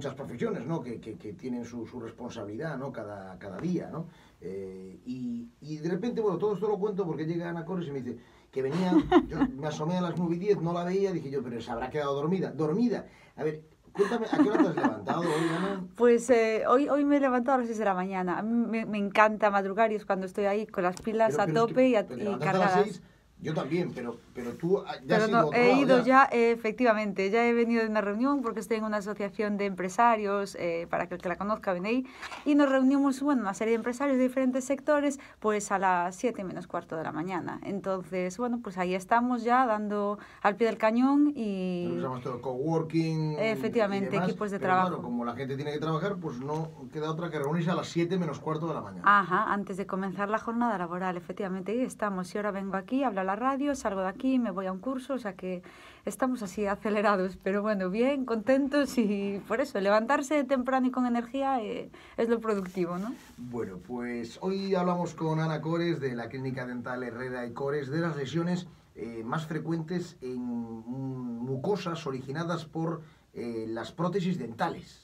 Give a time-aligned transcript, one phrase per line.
[0.00, 0.82] muchas profesiones ¿no?
[0.82, 2.90] que, que, tienen su, responsabilidad ¿no?
[2.90, 3.90] cada, cada día.
[3.92, 4.06] ¿no?
[4.40, 7.92] Eh, y, y, de repente, bueno, todo esto lo cuento porque llega Ana Corres y
[7.92, 8.18] me dice
[8.50, 8.94] que venía,
[9.28, 11.70] yo me asomé a las 9 y 10, no la veía, dije yo, pero se
[11.70, 12.50] habrá quedado dormida.
[12.50, 13.04] Dormida.
[13.36, 15.84] A ver, Cuéntame, ¿a qué hora te has levantado hoy, Ana?
[15.96, 18.38] Pues eh, hoy, hoy me he levantado a las 6 de la mañana.
[18.38, 21.46] A mí me, me encanta madrugar y es cuando estoy ahí con las pilas a
[21.46, 23.02] tope y, a, cargadas
[23.42, 26.28] yo también, pero, pero tú ah, ya Pero has ido no, otro he ido ya,
[26.30, 30.56] eh, efectivamente, ya he venido de una reunión porque estoy en una asociación de empresarios,
[30.56, 32.06] eh, para que el que la conozca viene ahí,
[32.44, 36.44] y nos reunimos, bueno, una serie de empresarios de diferentes sectores, pues a las 7
[36.44, 37.60] menos cuarto de la mañana.
[37.64, 41.96] Entonces, bueno, pues ahí estamos ya dando al pie del cañón y...
[41.96, 43.32] Llamamos todo coworking.
[43.32, 44.88] y Efectivamente, demás, equipos de pero trabajo.
[44.88, 47.88] Claro, como la gente tiene que trabajar, pues no queda otra que reunirse a las
[47.88, 49.02] 7 menos cuarto de la mañana.
[49.04, 52.34] Ajá, antes de comenzar la jornada laboral, efectivamente, ahí estamos.
[52.34, 55.14] Y ahora vengo aquí, a la radio, salgo de aquí, me voy a un curso,
[55.14, 55.62] o sea que
[56.04, 61.62] estamos así acelerados, pero bueno, bien, contentos y por eso, levantarse temprano y con energía
[61.62, 63.14] eh, es lo productivo, ¿no?
[63.38, 68.00] Bueno, pues hoy hablamos con Ana Cores de la Clínica Dental Herrera y Cores de
[68.00, 73.02] las lesiones eh, más frecuentes en mucosas originadas por
[73.34, 75.02] eh, las prótesis dentales.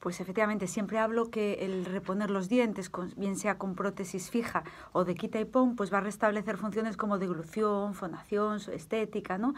[0.00, 5.04] Pues efectivamente, siempre hablo que el reponer los dientes, bien sea con prótesis fija o
[5.04, 9.54] de quita y pon, pues va a restablecer funciones como deglución, fonación, estética, ¿no?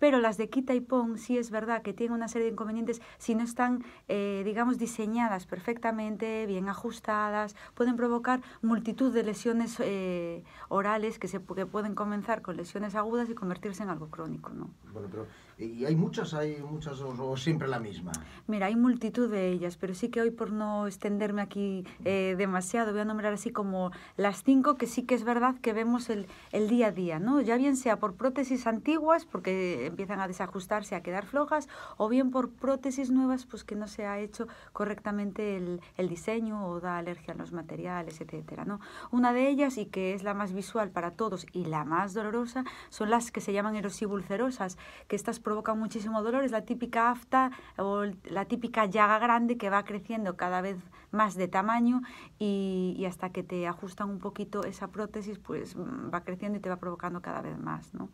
[0.00, 3.00] Pero las de quita y pon sí es verdad que tienen una serie de inconvenientes
[3.18, 10.42] si no están, eh, digamos, diseñadas perfectamente, bien ajustadas, pueden provocar multitud de lesiones eh,
[10.68, 14.70] orales que, se, que pueden comenzar con lesiones agudas y convertirse en algo crónico, ¿no?
[14.92, 15.26] Bueno, pero
[15.58, 18.12] ¿y hay muchas, hay muchas o, o siempre la misma?
[18.46, 22.92] Mira, hay multitud de ellas, pero sí que hoy por no extenderme aquí eh, demasiado,
[22.92, 26.26] voy a nombrar así como las cinco que sí que es verdad que vemos el,
[26.52, 27.40] el día a día, ¿no?
[27.40, 32.30] Ya bien sea por prótesis antiguas, porque empiezan a desajustarse, a quedar flojas, o bien
[32.30, 36.98] por prótesis nuevas, pues que no se ha hecho correctamente el, el diseño o da
[36.98, 38.80] alergia a los materiales, etcétera, ¿no?
[39.10, 42.64] Una de ellas, y que es la más visual para todos y la más dolorosa,
[42.88, 44.78] son las que se llaman erosibulcerosas,
[45.08, 49.70] que estas provocan muchísimo dolor, es la típica afta o la típica llaga grande que
[49.70, 50.78] va creciendo cada vez
[51.12, 52.02] más de tamaño
[52.38, 56.68] y, hasta que te ajustan un poquito esa prótesis, pues mm, va creciendo y te
[56.68, 58.08] va provocando cada vez más, ¿no?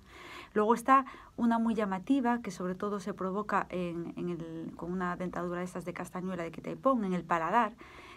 [0.52, 1.04] Luego está
[1.36, 5.94] una muy llamativa que sobre todo se provoca en, el, una dentadura de estas de
[5.94, 7.72] castañuela de quitaipón en el paladar,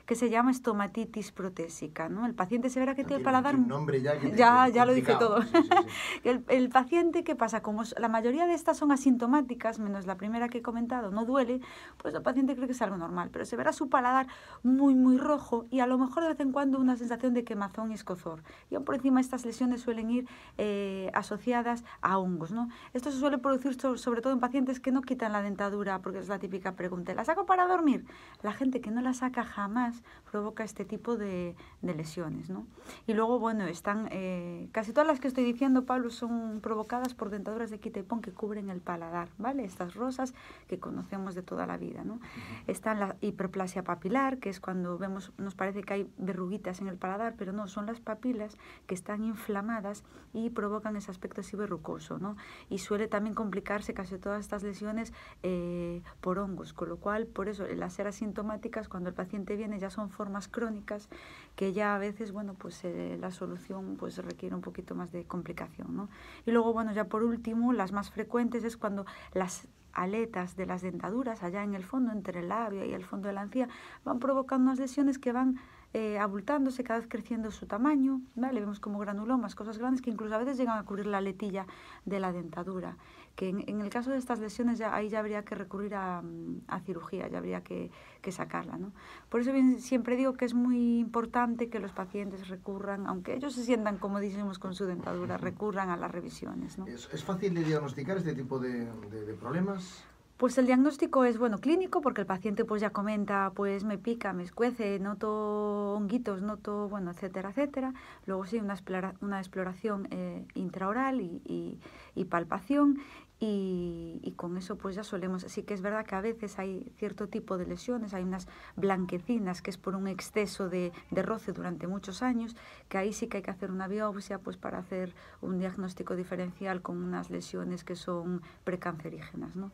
[0.05, 2.25] que se llama estomatitis protésica, ¿no?
[2.25, 4.73] El paciente se verá que tiene el paladar un nombre ya que te- ya, que
[4.73, 5.41] ya lo dice todo.
[5.43, 5.69] Sí, sí, sí.
[6.29, 7.61] El, el paciente, ¿qué pasa?
[7.61, 11.61] Como la mayoría de estas son asintomáticas, menos la primera que he comentado, no duele,
[11.97, 14.27] pues el paciente cree que es algo normal, pero se verá su paladar
[14.61, 17.91] muy, muy rojo y a lo mejor de vez en cuando una sensación de quemazón
[17.91, 18.43] y escozor.
[18.69, 20.27] Y aún por encima estas lesiones suelen ir
[20.57, 22.67] eh, asociadas a hongos, ¿no?
[22.93, 26.19] Esto se suele producir so- sobre todo en pacientes que no quitan la dentadura, porque
[26.19, 28.05] es la típica pregunta, ¿la saco para dormir?
[28.41, 32.65] La gente que no la saca jamás provoca este tipo de, de lesiones, ¿no?
[33.07, 37.29] Y luego, bueno, están eh, casi todas las que estoy diciendo, Pablo, son provocadas por
[37.29, 39.63] dentaduras de quita y pon que cubren el paladar, ¿vale?
[39.63, 40.33] Estas rosas
[40.67, 42.19] que conocemos de toda la vida, ¿no?
[42.67, 46.97] Está la hiperplasia papilar, que es cuando vemos, nos parece que hay verruguitas en el
[46.97, 48.57] paladar, pero no, son las papilas
[48.87, 50.03] que están inflamadas
[50.33, 52.37] y provocan ese aspecto así verrucoso, ¿no?
[52.69, 55.13] Y suele también complicarse casi todas estas lesiones
[55.43, 59.79] eh, por hongos, con lo cual, por eso, las ser asintomáticas, cuando el paciente viene
[59.79, 61.09] ya son formas crónicas
[61.55, 65.25] que ya a veces, bueno, pues eh, la solución pues requiere un poquito más de
[65.25, 66.09] complicación, ¿no?
[66.45, 70.81] Y luego, bueno, ya por último, las más frecuentes es cuando las aletas de las
[70.81, 73.69] dentaduras, allá en el fondo, entre el labio y el fondo de la encía,
[74.03, 75.59] van provocando unas lesiones que van
[75.93, 78.59] eh, abultándose, cada vez creciendo su tamaño, ¿vale?
[78.59, 81.67] Vemos como granulomas, cosas grandes que incluso a veces llegan a cubrir la letilla
[82.05, 82.97] de la dentadura.
[83.35, 86.21] Que en, en el caso de estas lesiones, ya, ahí ya habría que recurrir a,
[86.21, 87.89] mm, a cirugía, ya habría que,
[88.21, 88.91] que sacarla, ¿no?
[89.29, 93.53] Por eso bien, siempre digo que es muy importante que los pacientes recurran, aunque ellos
[93.53, 96.85] se sientan comodísimos con su dentadura, recurran a las revisiones, ¿no?
[96.87, 100.03] ¿Es, es fácil de diagnosticar este tipo de, de- de problemas?
[100.37, 104.33] Pues el diagnóstico es bueno clínico porque el paciente pues ya comenta pues me pica,
[104.33, 107.93] me escuece, noto honguitos, noto bueno etcétera etcétera.
[108.25, 111.79] Luego sí una, explora- una exploración eh, intraoral y, y-
[112.15, 112.99] y palpación
[113.39, 116.89] y, y con eso pues ya solemos, sí que es verdad que a veces hay
[116.97, 121.51] cierto tipo de lesiones, hay unas blanquecinas que es por un exceso de, de roce
[121.51, 122.55] durante muchos años,
[122.87, 126.81] que ahí sí que hay que hacer una biopsia pues para hacer un diagnóstico diferencial
[126.81, 129.71] con unas lesiones que son precancerígenas, ¿no?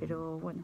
[0.00, 0.62] Pero bueno,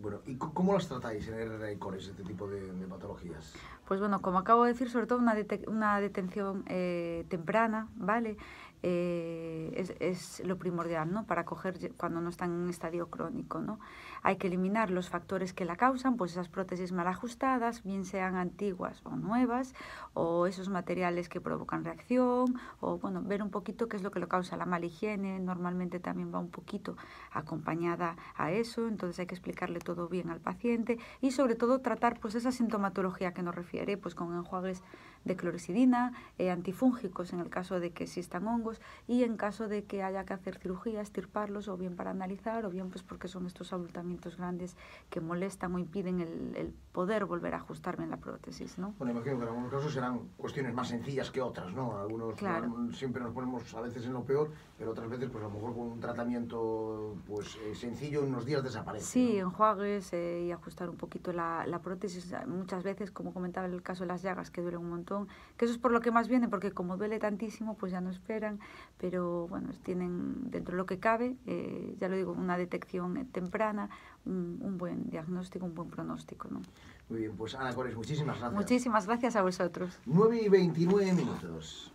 [0.00, 3.54] Bueno, ¿y cómo las tratáis en y Cores, este tipo de, de patologías?
[3.86, 8.36] pues bueno, como acabo de decir, sobre todo una, dete- una detención eh, temprana, ¿vale?
[8.82, 11.26] Eh, es, es, lo primordial ¿no?
[11.26, 13.60] para coger cuando no están en un estadio crónico.
[13.60, 13.78] ¿no?
[14.22, 18.36] Hay que eliminar los factores que la causan, pues esas prótesis mal ajustadas, bien sean
[18.36, 19.74] antiguas o nuevas,
[20.14, 24.20] o esos materiales que provocan reacción, o bueno, ver un poquito qué es lo que
[24.20, 24.56] lo causa.
[24.56, 26.96] La mala higiene normalmente también va un poquito
[27.32, 32.18] acompañada a eso, entonces hay que explicarle todo bien al paciente y sobre todo tratar
[32.20, 34.82] pues esa sintomatología que nos refiere, pues con enjuagues
[35.24, 39.84] de clorexidina, eh, antifúngicos en el caso de que existan hongos y en caso de
[39.84, 43.46] que haya que hacer cirugía, estirparlos o bien para analizar o bien pues porque son
[43.46, 44.76] estos abultamientos grandes
[45.10, 48.94] que molestan o impiden el, el poder volver a ajustar bien la prótesis, ¿no?
[48.98, 51.98] Bueno, imagino que en algunos casos serán cuestiones más sencillas que otras, ¿no?
[51.98, 52.92] Algunos claro.
[52.92, 55.74] siempre nos ponemos a veces en lo peor, pero otras veces pues a lo mejor
[55.74, 59.04] con un tratamiento pues eh, sencillo en unos días desaparece.
[59.04, 59.48] Sí, ¿no?
[59.48, 62.32] enjuagues eh, y ajustar un poquito la, la prótesis.
[62.46, 65.64] Muchas veces, como comentaba en el caso de las llagas, que duelen un montón, que
[65.64, 68.60] eso es por lo que más viene, porque como duele tantísimo, pues ya no esperan,
[68.98, 73.90] pero bueno, tienen dentro de lo que cabe, eh, ya lo digo, una detección temprana,
[74.24, 76.48] un, un, buen diagnóstico, un buen pronóstico.
[76.50, 76.62] ¿no?
[77.08, 78.60] Muy bien, pues Ana Cores, muchísimas gracias.
[78.60, 79.98] Muchísimas gracias a vosotros.
[80.06, 81.92] 9 y 29 minutos.